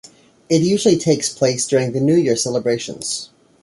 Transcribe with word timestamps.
It 0.49 0.63
usually 0.63 0.97
takes 0.97 1.29
place 1.31 1.67
during 1.67 1.91
the 1.91 1.99
New 1.99 2.15
Year 2.15 2.35
celebrations. 2.35 3.29